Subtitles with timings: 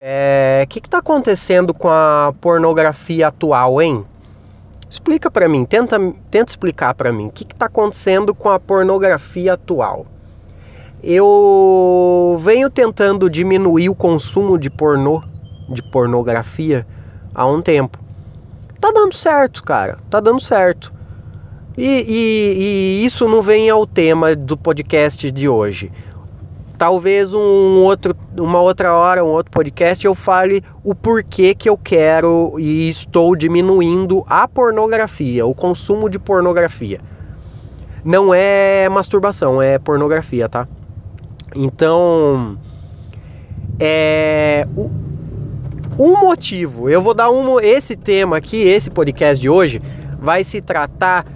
[0.00, 4.04] É, o que está acontecendo com a pornografia atual, hein?
[4.88, 5.98] Explica para mim, tenta,
[6.30, 10.06] tenta explicar para mim o que está acontecendo com a pornografia atual.
[11.02, 15.20] Eu venho tentando diminuir o consumo de pornô,
[15.68, 16.86] de pornografia,
[17.34, 17.98] há um tempo.
[18.80, 20.92] Tá dando certo, cara, tá dando certo.
[21.76, 25.90] E, e, e isso não vem ao tema do podcast de hoje
[26.78, 31.76] talvez um outro, uma outra hora, um outro podcast eu fale o porquê que eu
[31.76, 37.00] quero e estou diminuindo a pornografia, o consumo de pornografia.
[38.04, 40.68] Não é masturbação, é pornografia, tá?
[41.54, 42.56] Então,
[43.80, 44.88] é o,
[45.98, 46.88] um motivo.
[46.88, 49.82] Eu vou dar um esse tema aqui, esse podcast de hoje
[50.20, 51.26] vai se tratar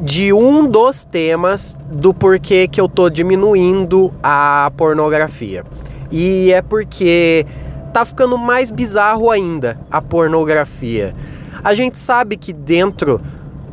[0.00, 5.64] de um dos temas do porquê que eu tô diminuindo a pornografia.
[6.10, 7.46] E é porque
[7.92, 11.14] tá ficando mais bizarro ainda a pornografia.
[11.64, 13.20] A gente sabe que dentro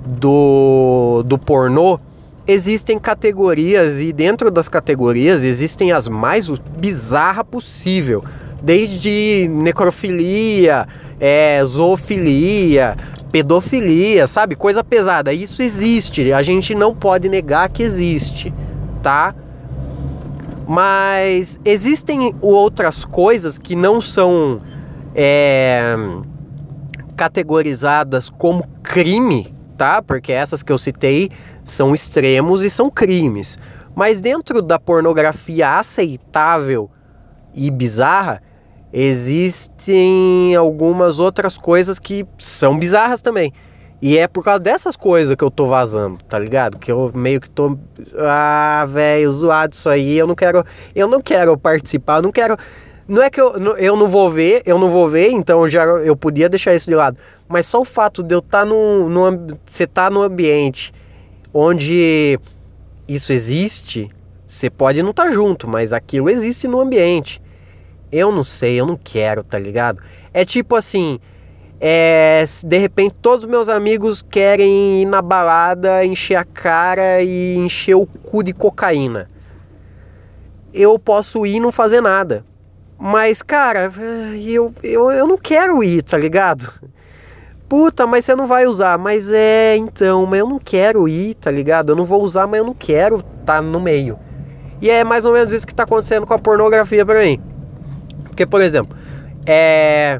[0.06, 2.00] do, do pornô
[2.48, 8.23] existem categorias e dentro das categorias existem as mais bizarras possível.
[8.61, 10.88] Desde necrofilia,
[11.20, 12.95] é, zoofilia,
[13.34, 14.56] pedofilia, sabe?
[14.56, 15.34] Coisa pesada.
[15.34, 18.53] Isso existe, a gente não pode negar que existe,
[19.02, 19.34] tá?
[20.67, 24.61] Mas existem outras coisas que não são
[25.16, 25.95] é,
[27.16, 30.00] categorizadas como crime, tá?
[30.04, 31.31] Porque essas que eu citei
[31.64, 33.58] são extremos e são crimes.
[33.95, 36.88] Mas dentro da pornografia aceitável
[37.56, 38.44] e bizarra,
[38.94, 43.52] existem algumas outras coisas que são bizarras também.
[43.99, 46.77] E é por causa dessas coisas que eu tô vazando, tá ligado?
[46.77, 47.77] Que eu meio que tô.
[48.17, 50.17] Ah, velho, zoado isso aí.
[50.17, 50.64] Eu não quero.
[50.94, 52.58] Eu não quero participar, eu não quero.
[53.08, 56.16] Não é que eu, eu não vou ver, eu não vou ver, então já eu
[56.16, 57.17] podia deixar isso de lado.
[57.47, 59.58] Mas só o fato de eu estar tá no, no.
[59.66, 60.94] Você tá no ambiente
[61.53, 62.39] onde
[63.08, 64.09] isso existe,
[64.45, 67.42] você pode não estar tá junto, mas aquilo existe no ambiente.
[68.14, 70.00] Eu não sei, eu não quero, tá ligado?
[70.32, 71.20] É tipo assim,
[71.82, 77.56] é, de repente todos os meus amigos querem ir na balada, encher a cara e
[77.56, 79.32] encher o cu de cocaína.
[80.72, 82.46] Eu posso ir e não fazer nada.
[83.00, 83.92] Mas, cara,
[84.40, 86.72] eu, eu, eu não quero ir, tá ligado?
[87.68, 89.00] Puta, mas você não vai usar.
[89.00, 91.94] Mas é, então, mas eu não quero ir, tá ligado?
[91.94, 94.20] Eu não vou usar, mas eu não quero estar tá no meio.
[94.80, 97.42] E é mais ou menos isso que tá acontecendo com a pornografia pra mim.
[98.33, 98.98] Porque, por exemplo,
[99.45, 100.20] é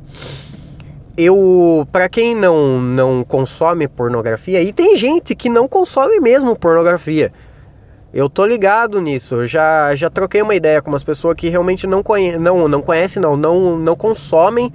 [1.18, 7.34] eu para quem não não consome pornografia e tem gente que não consome mesmo pornografia.
[8.14, 11.88] Eu tô ligado nisso eu já já troquei uma ideia com umas pessoas que realmente
[11.88, 12.04] não
[12.40, 14.72] não não conhecem não não não consomem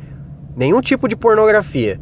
[0.56, 2.00] nenhum tipo de pornografia.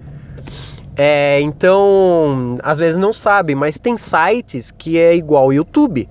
[0.96, 6.08] É, então às vezes não sabe mas tem sites que é igual ao YouTube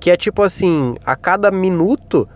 [0.00, 2.26] que é tipo assim a cada minuto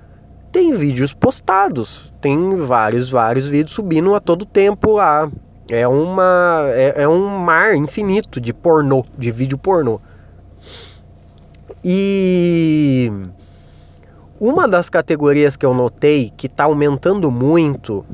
[0.59, 5.31] tem vídeos postados, tem vários, vários vídeos subindo a todo tempo lá.
[5.71, 10.01] É, uma, é, é um mar infinito de pornô, de vídeo pornô.
[11.85, 13.09] E
[14.41, 18.05] uma das categorias que eu notei que está aumentando muito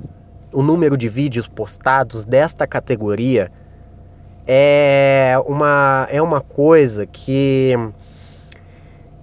[0.53, 3.51] o número de vídeos postados desta categoria
[4.47, 7.73] é uma, é uma coisa que.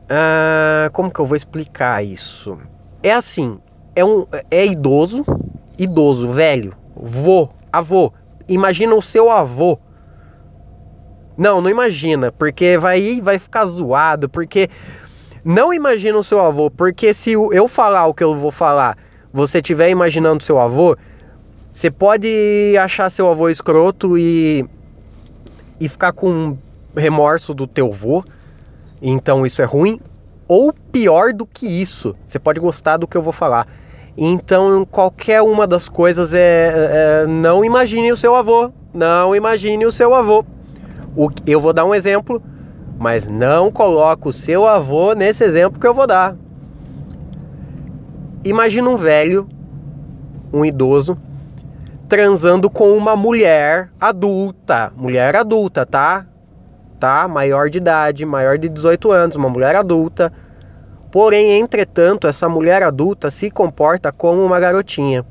[0.10, 2.58] Ah, como que eu vou explicar isso?
[3.04, 3.60] É assim,
[3.96, 5.26] é um é idoso,
[5.78, 8.14] idoso, velho, vô, avô.
[8.48, 9.80] Imagina o seu avô.
[11.38, 14.70] Não, não imagina, porque vai vai ficar zoado, porque
[15.44, 18.98] não imagina o seu avô, porque se eu falar o que eu vou falar,
[19.34, 20.96] você estiver imaginando seu avô,
[21.72, 24.66] você pode achar seu avô escroto e
[25.80, 26.56] e ficar com
[26.96, 28.24] remorso do teu vô.
[29.02, 30.00] Então isso é ruim,
[30.54, 32.14] ou pior do que isso.
[32.26, 33.66] Você pode gostar do que eu vou falar.
[34.18, 38.70] Então, qualquer uma das coisas é, é não imagine o seu avô.
[38.94, 40.44] Não imagine o seu avô.
[41.16, 42.44] O, eu vou dar um exemplo,
[43.00, 46.36] mas não coloque o seu avô nesse exemplo que eu vou dar.
[48.44, 49.48] Imagina um velho,
[50.52, 51.18] um idoso,
[52.10, 54.92] transando com uma mulher adulta.
[54.98, 56.26] Mulher adulta, tá?
[57.02, 57.28] tá?
[57.28, 60.32] Maior de idade, maior de 18 anos, uma mulher adulta.
[61.12, 65.26] Porém, entretanto, essa mulher adulta se comporta como uma garotinha.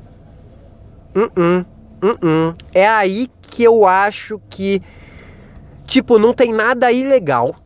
[1.17, 1.67] Uh -uh,
[2.05, 4.83] uh é aí que eu acho que,
[5.87, 7.57] tipo, não tem nada ilegal.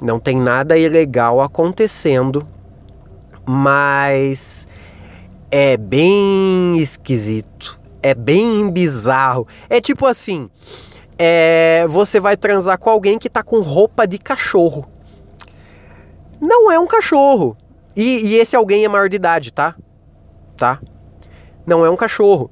[0.00, 2.46] Não tem nada ilegal acontecendo,
[3.44, 4.66] mas
[5.50, 7.78] é bem esquisito.
[8.02, 9.46] É bem bizarro.
[9.68, 10.48] É tipo assim:
[11.18, 14.88] é, você vai transar com alguém que tá com roupa de cachorro.
[16.40, 17.56] Não é um cachorro.
[17.94, 19.74] E, e esse alguém é maior de idade, tá?
[20.56, 20.80] Tá?
[21.66, 22.50] Não é um cachorro.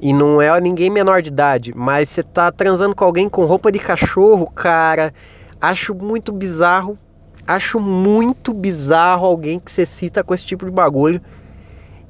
[0.00, 1.72] E não é ninguém menor de idade.
[1.74, 5.12] Mas você tá transando com alguém com roupa de cachorro, cara.
[5.60, 6.98] Acho muito bizarro.
[7.46, 11.20] Acho muito bizarro alguém que você cita com esse tipo de bagulho.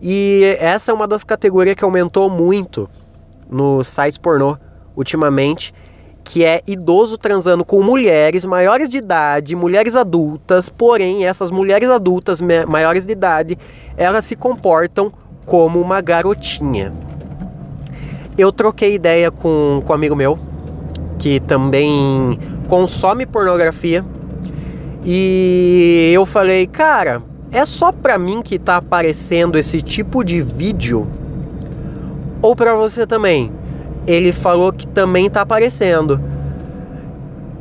[0.00, 2.88] E essa é uma das categorias que aumentou muito
[3.48, 4.56] no sites pornô
[4.96, 5.72] ultimamente,
[6.28, 12.38] que é idoso transando com mulheres maiores de idade, mulheres adultas, porém essas mulheres adultas
[12.68, 13.58] maiores de idade,
[13.96, 15.10] elas se comportam
[15.46, 16.92] como uma garotinha.
[18.36, 20.38] Eu troquei ideia com, com um amigo meu,
[21.18, 22.38] que também
[22.68, 24.04] consome pornografia,
[25.02, 31.08] e eu falei, cara, é só pra mim que tá aparecendo esse tipo de vídeo?
[32.42, 33.50] Ou pra você também?
[34.08, 36.18] Ele falou que também tá aparecendo.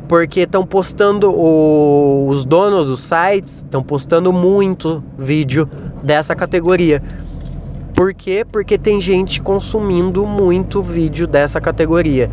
[0.08, 5.70] Porque estão postando, o, os donos dos sites estão postando muito vídeo
[6.02, 7.04] dessa categoria.
[7.94, 8.46] Por quê?
[8.50, 12.32] Porque tem gente consumindo muito vídeo dessa categoria.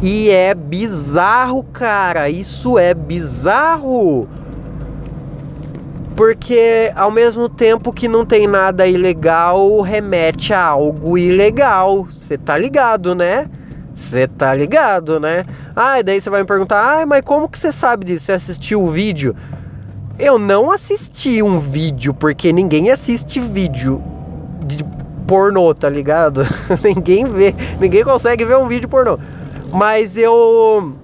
[0.00, 2.30] E é bizarro, cara.
[2.30, 4.26] Isso é bizarro.
[6.20, 12.04] Porque ao mesmo tempo que não tem nada ilegal, remete a algo ilegal.
[12.04, 13.48] Você tá ligado, né?
[13.94, 15.46] Você tá ligado, né?
[15.74, 18.26] Ah, e daí você vai me perguntar: "Ah, mas como que você sabe disso?
[18.26, 19.34] Você assistiu o vídeo?"
[20.18, 24.04] Eu não assisti um vídeo porque ninguém assiste vídeo
[24.66, 24.84] de
[25.26, 26.42] pornô, tá ligado?
[26.84, 29.18] ninguém vê, ninguém consegue ver um vídeo pornô.
[29.72, 30.94] Mas eu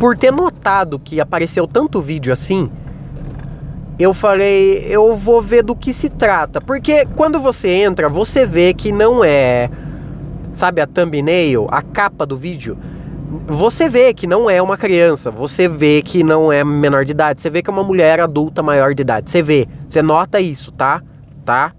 [0.00, 2.68] por ter notado que apareceu tanto vídeo assim,
[4.02, 6.60] eu falei, eu vou ver do que se trata.
[6.60, 9.70] Porque quando você entra, você vê que não é.
[10.52, 12.76] Sabe a thumbnail, a capa do vídeo?
[13.46, 17.40] Você vê que não é uma criança, você vê que não é menor de idade,
[17.40, 19.30] você vê que é uma mulher adulta maior de idade.
[19.30, 21.00] Você vê, você nota isso, tá?
[21.44, 21.72] Tá?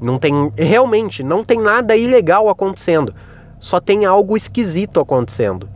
[0.00, 0.52] Não tem.
[0.56, 3.14] Realmente, não tem nada ilegal acontecendo.
[3.60, 5.68] Só tem algo esquisito acontecendo.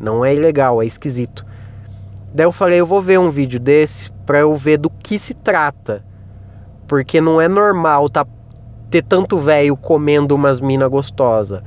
[0.00, 1.46] Não é ilegal, é esquisito.
[2.38, 5.34] Daí eu falei, eu vou ver um vídeo desse para eu ver do que se
[5.34, 6.04] trata.
[6.86, 8.24] Porque não é normal tá
[8.88, 11.64] ter tanto velho comendo umas mina gostosa.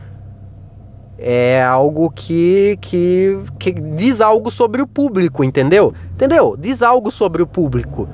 [1.18, 5.94] É algo que, que, que diz algo sobre o público, entendeu?
[6.14, 6.56] Entendeu?
[6.58, 8.08] Diz algo sobre o público.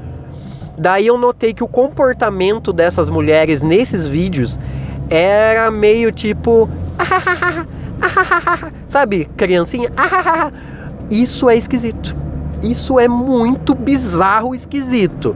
[0.76, 4.58] Daí eu notei que o comportamento dessas mulheres nesses vídeos
[5.12, 6.68] era meio tipo.
[8.88, 9.92] Sabe, criancinha?
[11.12, 12.26] Isso é esquisito.
[12.64, 15.36] Isso é muito bizarro, esquisito.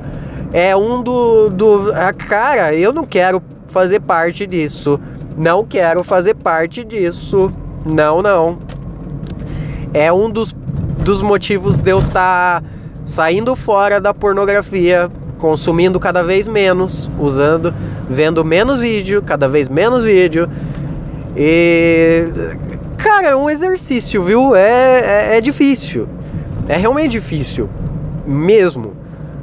[0.54, 1.94] É um do, do.
[1.94, 5.00] Ah, cara, eu não quero fazer parte disso.
[5.38, 7.52] Não quero fazer parte disso.
[7.86, 8.60] Não, não.
[9.94, 10.54] É um dos,
[11.04, 12.68] dos motivos de eu estar tá
[13.06, 17.74] saindo fora da pornografia, consumindo cada vez menos, usando,
[18.10, 20.50] vendo menos vídeo, cada vez menos vídeo.
[21.36, 22.28] E.
[22.98, 24.56] Cara, é um exercício, viu?
[24.56, 26.08] É, é, é difícil.
[26.68, 27.70] É realmente difícil.
[28.26, 28.94] Mesmo.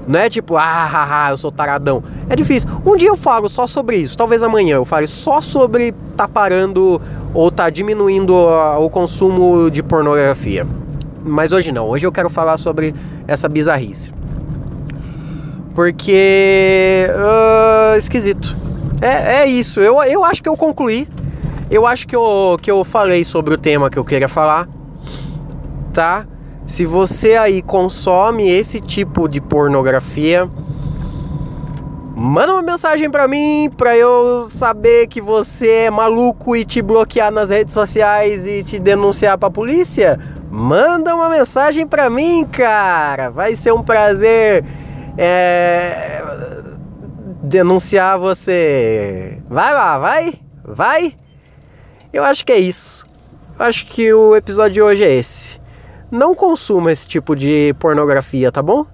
[0.06, 2.02] Não é tipo, ah, haha, eu sou taradão.
[2.30, 2.68] É difícil.
[2.84, 4.16] Um dia eu falo só sobre isso.
[4.16, 7.00] Talvez amanhã eu fale só sobre tá parando
[7.34, 10.66] ou tá diminuindo o consumo de pornografia.
[11.22, 11.88] Mas hoje não.
[11.88, 12.94] Hoje eu quero falar sobre
[13.26, 14.14] essa bizarrice.
[15.74, 17.06] Porque.
[17.14, 18.56] Uh, esquisito.
[19.02, 19.78] É, é isso.
[19.78, 21.06] Eu, eu acho que eu concluí.
[21.70, 24.66] Eu acho que eu, que eu falei sobre o tema que eu queria falar.
[25.92, 26.26] Tá?
[26.68, 30.46] Se você aí consome esse tipo de pornografia,
[32.14, 37.32] manda uma mensagem para mim para eu saber que você é maluco e te bloquear
[37.32, 40.20] nas redes sociais e te denunciar para polícia.
[40.50, 43.30] Manda uma mensagem para mim, cara.
[43.30, 44.62] Vai ser um prazer
[45.16, 46.22] é,
[47.44, 49.40] denunciar você.
[49.48, 51.14] Vai lá, vai, vai.
[52.12, 53.06] Eu acho que é isso.
[53.58, 55.67] Eu acho que o episódio de hoje é esse.
[56.10, 58.86] Não consuma esse tipo de pornografia, tá bom?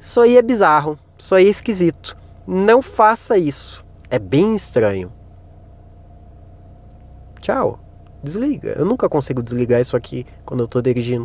[0.00, 2.16] Isso aí é bizarro, isso aí é esquisito.
[2.46, 3.84] Não faça isso.
[4.10, 5.12] É bem estranho.
[7.40, 7.78] Tchau.
[8.22, 8.70] Desliga.
[8.78, 11.22] Eu nunca consigo desligar isso aqui quando eu tô dirigindo.